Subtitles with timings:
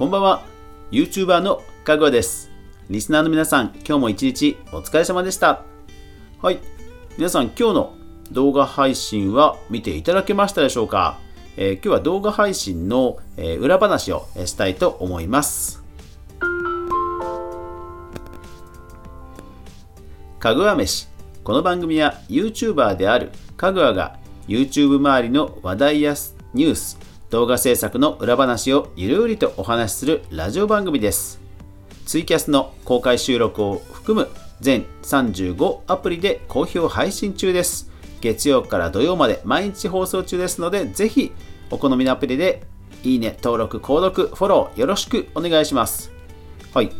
[0.00, 0.46] こんばんは。
[0.92, 2.50] YouTuber のかぐわです。
[2.88, 5.62] リスナーの皆さん今日も一日お疲れ様でした。
[6.40, 6.58] はい。
[7.18, 7.94] 皆さん今日の
[8.32, 11.20] 動画配信は見ていただけましたでしょうか、
[11.58, 15.84] えー、今日は動画配信の、えー、裏話をしたいと思います。
[20.38, 21.08] かぐわ飯。
[21.44, 24.16] この番組は YouTuber であるかぐわが
[24.48, 26.14] YouTube 周りの話題や
[26.54, 26.99] ニュース
[27.30, 31.40] 動画制作の裏話をゆるりとお話しするラジオ番組です。
[32.04, 34.28] ツイキャスの公開収録を含む
[34.60, 37.88] 全35アプリで好評配信中です。
[38.20, 41.30] 月曜から土曜まで毎日放送中ですので、ぜひ
[41.70, 42.64] お好みのアプリで
[43.04, 46.10] いいね、登録、購読、フォローよろしくお願いします。
[46.74, 46.90] はい。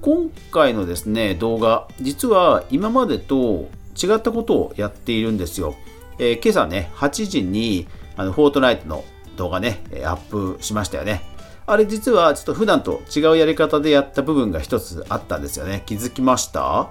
[0.00, 3.68] 今回のですね、動画、実は今までと
[4.02, 5.74] 違ったことをやっているんですよ。
[6.18, 9.04] えー、今朝ね、8時にあのフォートナイトの
[9.36, 11.22] 動画ね、アップしましたよね。
[11.66, 15.82] あれ実はちょっと普段と違うやり方でやった部分が一つあったんですよね。
[15.86, 16.88] 気づきました？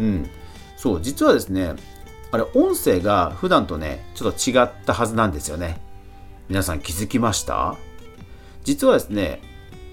[0.00, 0.28] うん。
[0.76, 1.74] そう、実はですね、
[2.32, 5.80] あれ音声が普段とね、ちょっと違ったはずなんですよね。
[6.48, 7.76] 皆さん気づきました？
[8.64, 9.40] 実はですね、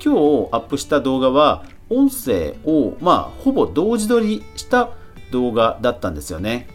[0.03, 4.89] 今日アップした動画は音声をまあほぼ同時撮りした
[5.31, 6.67] 動画だったんですよね。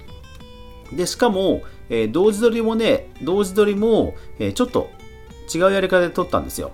[0.92, 4.90] で、しかも、えー、同時撮りもね、同時撮りも、えー、ちょっと
[5.54, 6.72] 違うやり方で撮ったんですよ。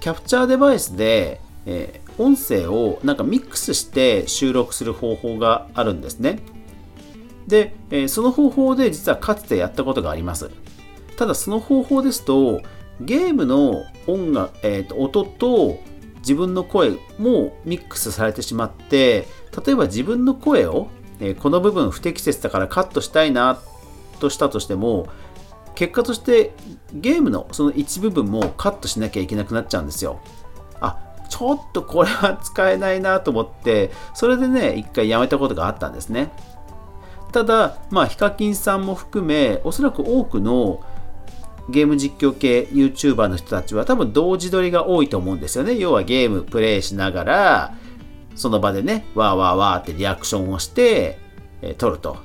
[0.00, 6.38] キャプチャーデバイスで、えー、音声をなんかミックスして収録する方法があるんですね。
[7.46, 10.50] で、えー、その方法で実はかつてやったことがあります。
[11.16, 12.60] ただその方法ですと、
[13.00, 15.78] ゲームの音楽、えーと、音と
[16.18, 19.26] 自分の声もミックスされてしまって、
[19.66, 20.88] 例えば自分の声を
[21.20, 23.58] えこの部分不適切だからカットしたいな
[24.20, 25.08] としたとしても
[25.74, 26.52] 結果として
[26.92, 30.20] ゲームのその一部分もカットしなきゃいけなくなっちゃうんですよ。
[30.80, 36.32] あちょっとこれは使えないなと思ってそれでね一回やめたことがあったんですね。
[37.32, 40.82] ただまあヒカキンさんも含めおそらく多くの
[41.68, 45.74] ゲーム実況系 YouTuber の人たちは多分同時撮りが多いと思うんですよね。
[45.76, 47.74] 要はゲームプレイしながら
[48.36, 51.18] その場でね、わーわーわーってリアクションをして、
[51.62, 52.18] えー、撮ると。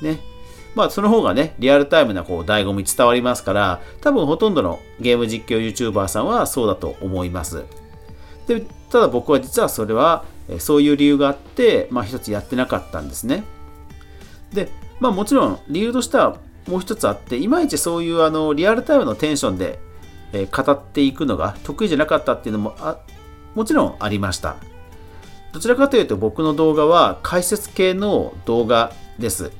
[0.00, 0.20] ね。
[0.74, 7.64] まあ、その方がね、リアルタイムなこう醍醐味伝わりますから、多分ほとんどのゲーム実況 YouTuber さんはそうだと思います。
[8.46, 8.60] で、
[8.90, 13.42] ただ僕は実はそれは、えそういう理由があって、まあ一つやってなかったんですね。
[14.52, 14.70] で、
[15.00, 16.38] まあもちろん理由としては
[16.68, 19.80] もう一つあって、いまいちそういうあのリアルタイムのテンションで、
[20.32, 22.98] え語っていくのが得意じゃなかったっていうのもあ
[23.54, 24.56] もちろんありました。
[25.58, 29.50] どちらかというと僕の動画は解説系の動画です。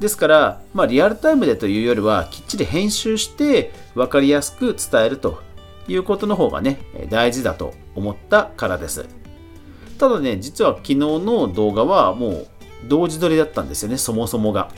[0.00, 5.42] ですから、まあ、リアルタイムでというよりはきっちり編集して分かりやすく伝えると
[5.88, 6.78] いうことの方がね、
[7.10, 9.04] 大事だと思ったからです。
[9.98, 12.46] ただね、実は昨日の動画はもう
[12.88, 14.70] 同時撮りだったんですよね、そもそもが。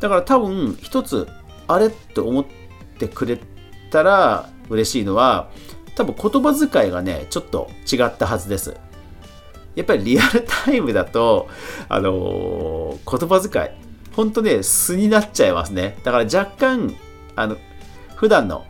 [0.00, 1.28] だから多分一つ、
[1.66, 2.44] あれって思っ
[2.98, 3.40] てくれ
[3.90, 5.48] たら嬉しいのは、
[5.94, 8.76] 多分言葉遣いがね、ちょっと違ったはずです。
[9.74, 11.48] やっぱりリアルタイムだと、
[11.88, 15.98] あのー、言葉遣い、ほんとね、素になっちゃいますね。
[16.04, 16.94] だから若干、
[17.36, 17.56] あの、
[18.16, 18.66] 普段の、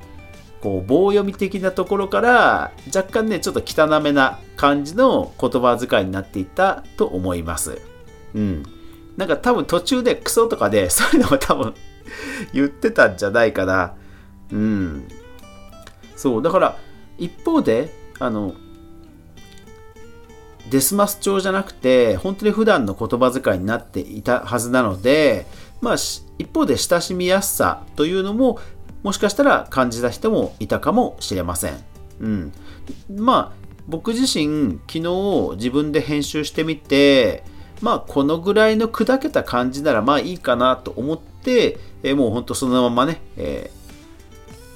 [0.60, 7.80] こう、棒読み的なところから、若干ね、ちょっと汚めな感じの言葉遣いになっていったと思います。
[8.34, 8.62] うん。
[9.16, 11.74] なんか多分途中でクソとかで、そういうのも多分
[12.52, 13.94] 言ってたんじゃないかな。
[14.52, 15.08] うん。
[16.16, 16.76] そう、だから、
[17.18, 18.54] 一方で、あの、
[20.68, 25.46] デスマス調じゃなくて、本当に普段の言葉遣いになっていたはずなので、
[25.80, 25.94] まあ、
[26.38, 28.58] 一方で親しみやすさというのも、
[29.02, 31.84] もしかしたら感じた人もいたかもしれません。
[32.20, 32.52] うん。
[33.16, 37.42] まあ、僕自身、昨日自分で編集してみて、
[37.80, 43.70] まあ、このぐらいの砕けた感じならまあいいかなと思って、え、もうほんとそのままね、え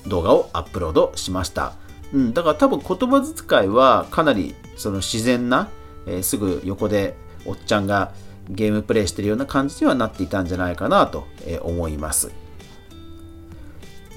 [0.04, 1.74] ー、動画をアップロードしました。
[2.14, 5.68] うん、だから多分言葉遣いはかなりその自然な、
[6.06, 8.12] えー、すぐ横でおっちゃんが
[8.48, 11.26] ゲームプレイしてるような感じにはなっていたんじゃないかなと
[11.62, 12.30] 思います。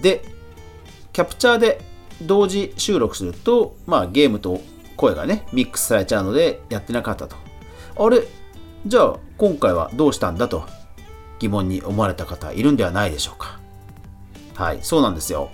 [0.02, 0.24] で、
[1.12, 1.82] キャプチャーで
[2.22, 4.62] 同時収録すると、まあゲームと
[4.96, 7.36] 声がね、ミックスされちゃうのでやってなかったと。
[7.98, 8.28] あれ
[8.86, 10.68] じゃあ今回はどうしたんだと
[11.40, 13.60] 疑問に思われた方いるんではないでしょうか。
[14.54, 15.50] はい、そうなんですよ。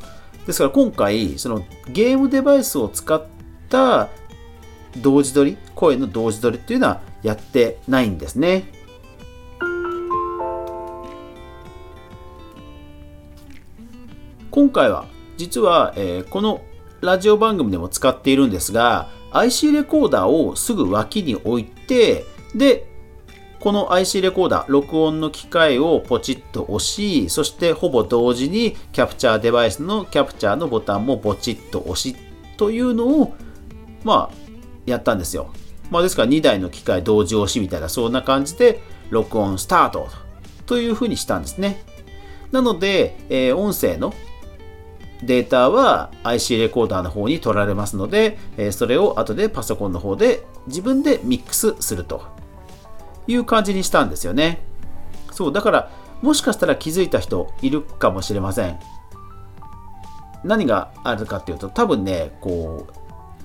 [0.45, 3.25] ですから今回、そのゲームデバイスを使っ
[3.69, 4.09] た
[4.97, 8.65] 同時撮り、声の同時撮りっていうのはやってないんですね。
[14.53, 16.61] 今回は実は、えー、この
[17.01, 22.23] ラジオ番組でも使っているんですが IC レコーダーをすぐ脇に置いて
[22.53, 22.92] で
[23.63, 32.13] この IC レコーダー録音の機械をポチッと押しそしてほぼ同時にキャプチャーデバイスのキャプチャーのボタンもポチッと押し
[32.57, 33.33] というのを
[34.03, 34.35] まあ
[34.85, 35.53] やったんですよ、
[35.89, 40.09] まあ、ですから2台の機械同時押しみたいなそんな感じで録音スタート
[40.65, 41.85] というふうにしたんですね。
[42.51, 44.13] なので、えー、音声の
[45.23, 52.42] データは IC レコーダーの方に取られますので、えそれを後でパソコンの方で自分でミックスすると。
[53.27, 54.61] いう感じにしたんですよね。
[55.31, 55.91] そう、だから
[56.21, 58.79] もしかしたら気づいた人いるかもしれません。
[60.43, 62.93] 何があるかっていうと多分ね、こう、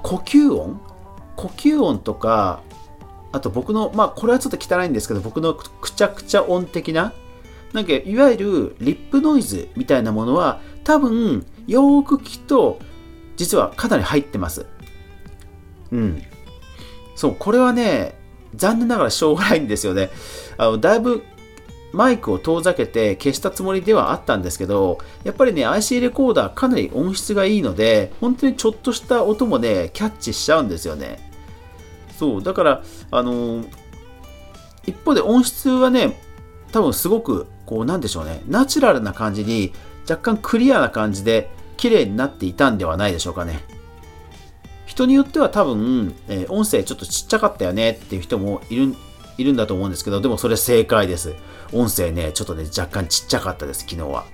[0.02, 0.80] 呼吸音？
[1.36, 2.60] 呼吸音とか、
[3.30, 7.12] あと僕の、まあこれはちょっと汚いんですけど、僕のくちゃくちゃ音的な、
[7.72, 12.80] なんかいわゆるリップノイズみたいなものは多分よーく聞くと
[13.36, 14.66] 実はかなり入ってます。
[15.92, 16.22] うん。
[17.14, 18.17] そう、これはね、
[18.54, 20.10] 残念ながらしょうがないんですよね。
[20.56, 21.22] あのだいぶ
[21.92, 31.18] マイクを遠ざけて消したつもりではあったんですけど、やっぱりね、IC レコーダーかなり音質がいいので、本当にちょっとした音もね、キャッチしちゃうんですよね。
[32.18, 33.68] そう、だから、あのー、
[34.86, 36.20] 一方で音質はね、
[36.72, 39.72] 多分すごく、こう、なんでしょうね、ナチュラルな感じに、
[40.08, 43.77] 若干クリアな感じで、綺麗になっていたんではないでしょうかね。
[44.98, 48.96] 人によっては多分、えー、音声ちょっとちっちゃかったよねっていう人もいる
[49.36, 51.36] いるんだと思うんですけど、でもそれ正解です。
[51.72, 54.24] 音声ね、ちょっとね、若干ちっちゃかったです、昨日は。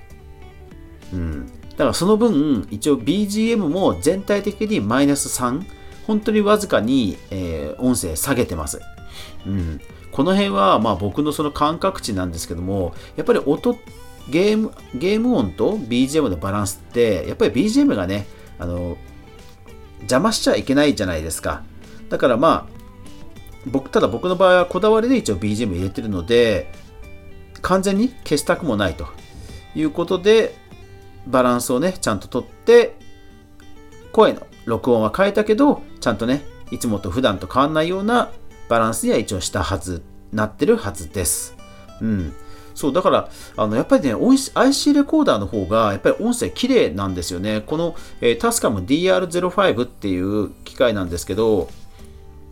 [1.13, 1.47] うん。
[1.47, 5.63] だからその分、一応 BGM も全体的にマイナス3、
[6.07, 8.81] 本当にわずかに、えー、音声下げてます。
[9.47, 9.81] うん。
[10.11, 13.77] この辺は、まあ僕のその感覚値なんですけども、やっぱり音、
[14.31, 18.27] ゲーム、ゲーム音と BGM のバランスって、やっぱり BGM がね、
[18.59, 18.97] あの、
[20.05, 21.63] 邪魔しちゃいけないじゃないですか。
[22.09, 22.75] だからまあ、
[23.67, 26.71] 僕、ただ僕の場合はこだわりで一応 BGM 入れてるので、
[27.63, 29.07] 完全に消したくもないと
[29.75, 30.57] いうことで、
[31.27, 32.97] バランスをね、ちゃんととって、
[34.13, 38.31] 声の録音は変えたけど、ちゃんとね、いつもと普段と変わんないような
[38.69, 40.03] バランスには一応したはず、
[40.33, 41.57] なってるはずです。
[42.01, 42.35] うん。
[42.75, 44.15] そう、だから、あの、やっぱりね、
[44.55, 47.63] IC レコーダーの方が、やっぱり音声綺麗なんですよね。
[47.65, 51.69] この、えー、タスカム DR05 っていう機械なんですけど、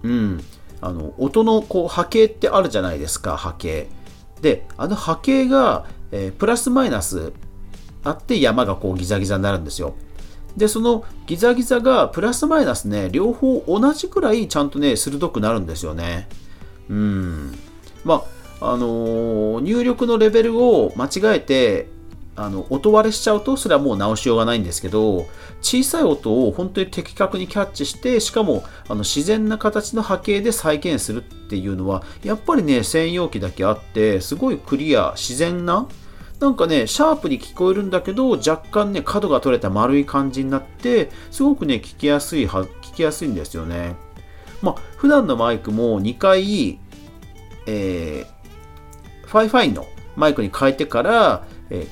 [0.02, 0.42] うん、
[0.80, 3.88] あの、音のこう波形ってあるじゃないですか、波形。
[4.40, 7.32] で、あの波形が、えー、プラスマイナス
[8.04, 9.94] あって山がこうギザギザになるんですよ。
[10.56, 16.28] で、そのギザギザがプラスマイナスね、両方同じくらいちゃんとね、鋭くなるんですよね。
[16.90, 17.58] うん。
[18.04, 18.24] まあ、
[18.64, 21.88] あの入力のレベルを間違えて
[22.34, 25.26] あの音割れしちゃうとそれはもう直しようがないんですけど
[25.60, 35.86] 小さい音を本当に的確にキャッチしてしかもあの自然な形の波形で再現するっていうのはやっぱりね専用機だけあってすごいクリア自然な
[36.40, 43.94] なんかねシャープに聞こえるんだけど若干ね角が取れた丸い感じになってすごくね聞きやすいは聞きやすいんですよね。
[44.62, 46.78] まあ普段のマイクも2回
[47.66, 48.41] えー
[49.32, 51.86] ファイファイのマイクに変えてから、え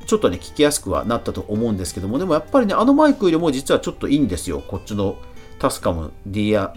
[0.00, 4.60] ー、ちょっとね、聞きやすくはなったと思うんですけども、でもやっぱりね、あのマイクよりも実はちょっといいんですよ。
[4.60, 5.16] こっちの
[5.58, 6.70] TASCAM DR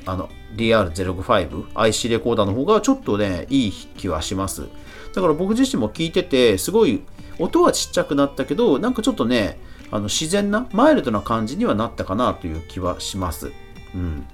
[0.56, 4.70] DR05 IC レコーダーの方がちょっとね、いい気はします。
[5.13, 7.04] だから僕自身も聞いてて、すごい
[7.38, 9.60] 音はちっちゃくなったけど、なんかちょっとね、
[9.92, 13.51] あの自然な、マイルドな感じにはなったかなという気はします。
[13.94, 14.25] うん。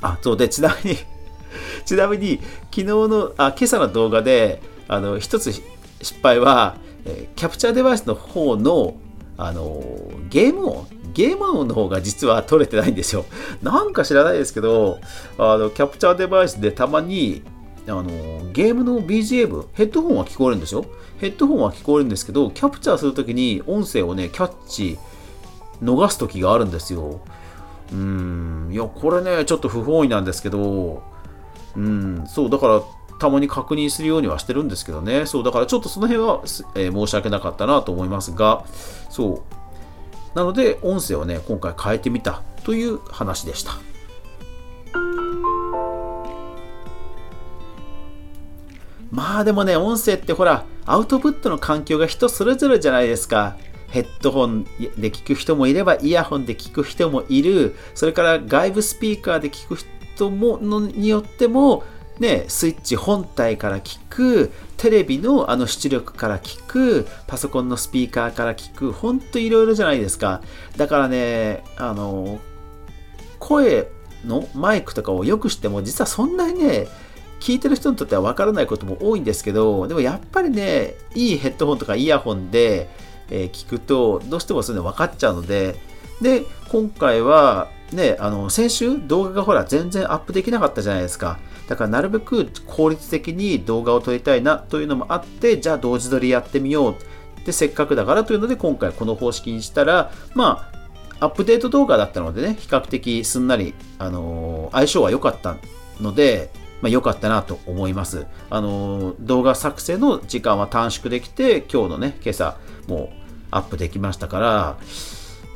[0.00, 0.98] あ、そうで、ちなみに
[1.84, 2.38] ちなみに、
[2.70, 8.96] 昨日の、あ、今朝の動画で、あの一つ失敗は、え、キャプチャーデバイスの方の
[9.36, 9.84] あの
[10.30, 13.24] ゲーム音ゲーム音の方が実は取れてないんですよ。
[13.62, 14.98] なんか知らないですけど、
[15.38, 17.42] あのキャプチャーデバイスでたまに
[17.86, 18.04] あの
[18.52, 20.84] ゲームの BGM、ヘッドホンは聞こえるんですよ。
[21.18, 24.98] ヘッドホンは聞こえるんですけど、キャプチャーするときに音声をね、キャッチ、
[25.82, 27.20] 逃すときがあるんですよ。
[27.92, 31.02] うーん、いや、これね、ちょっと不本意なんですけど、
[31.76, 32.82] うん、そう、だから、
[33.18, 35.26] たまに確認するようにはしてるんですけどね。
[35.26, 36.40] そう、だからちょっとその辺は、
[36.74, 38.64] えー、申し訳なかったなと思いますが、
[39.10, 39.44] そ
[40.34, 40.36] う。
[40.36, 43.72] なので、音声をね、今回変えてみたという話でした。
[49.10, 53.56] まあでもね、音声ってほら、アウトプットの環境が人それぞれじゃないですか。
[53.88, 54.64] ヘッドホン
[54.98, 57.74] で聞く人もいれば、イヤホンで聞く人もいる。
[57.94, 61.84] それから外部スピーカーで聞く人もによっても、
[62.18, 70.42] ね、スイッチ本体から聞く、テレビのあの出力から聞く、パソコンのスピーカーから聞く、ほんといろいろじゃないですか。
[70.76, 72.40] だからね、あの、
[73.38, 73.88] 声
[74.24, 76.88] のマイクとかをよくしても、実はそんなにね、
[77.40, 82.88] 聞いてる人にとってはわからないことも多いんですけど、でもやっぱりね、いいヘッドホンとかイヤホンで、
[83.30, 85.76] えー、聞くと、どうしてもそういうの分かっちゃうので、
[86.20, 91.38] で、今回は、ね、あの、先週動画がほら全然アップできなかったじゃないですか。
[91.68, 96.96] だからなるべく効率的に動画を撮りたいなというのもあって、じゃあ同時撮りやってみよう。
[97.44, 100.70] で、せっかくだからというので今回この方式にしたら、ま
[101.20, 105.56] あ、アップデート動画だったのでね、比較的すんなり、あのー、相性は良かった
[106.00, 108.26] ので、まあ、良かったなと思います。
[108.48, 112.56] あの、動画作成の時間は短縮できて、今日のね、今朝、
[112.86, 113.16] もう
[113.50, 114.76] アップできましたから、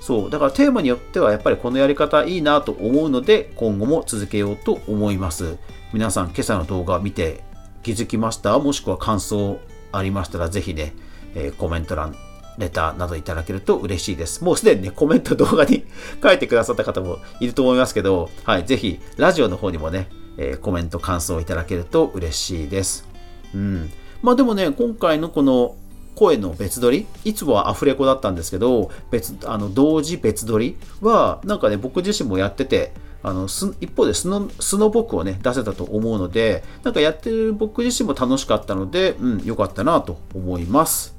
[0.05, 5.59] そう、だからテーマによってはやっぱりこのやり方いいなと思うので、今後も続けようと思います。
[5.93, 7.45] 皆さん、今朝の動画見て
[7.85, 8.59] 気づきました？
[8.59, 9.61] もしくは感想
[9.93, 10.93] ありましたら、ぜひね、
[11.37, 12.17] えー、コメント欄、
[12.59, 14.43] レターなどいただけると嬉しいです。
[14.43, 15.85] もうすでにね、コメント動画に
[16.21, 23.07] 書いてくださった方もいると思いますけど、はい、ぜひ、ラジオの方にもね、えー、コメント、感想いただけると嬉しいです。
[23.55, 23.93] うん。
[24.21, 25.77] まあでもね、今回のこの
[26.14, 27.07] 声の別撮り？
[27.25, 30.76] いつもはアフレコだったんですけど別あの同時別撮り？
[31.00, 32.92] はなんかね僕自身もやってて
[33.23, 41.14] あの一方で素の素の僕をね出せたと思うのでなんかやってる僕自身も楽しかったのでうん良かったなと思います。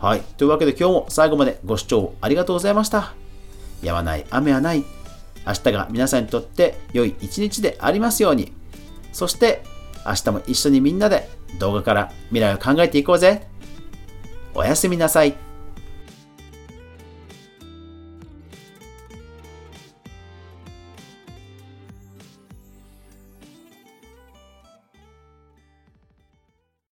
[0.00, 0.20] はい。
[0.36, 3.14] というわけで今日も最後までご視聴ありがとうございました。
[3.82, 4.84] やまない雨はない。
[5.46, 8.52] 明日が皆さんにとって良い一日でありますように。
[9.12, 9.62] そして
[10.04, 13.46] 明日も一緒にみんなで動画から未来を考えていこうぜ。
[14.54, 15.36] おやすみなさい。